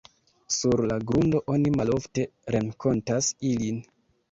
[0.53, 3.81] Sur la grundo oni malofte renkontas ilin.